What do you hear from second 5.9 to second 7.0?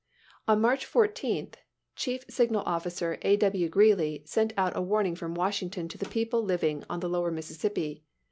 the people living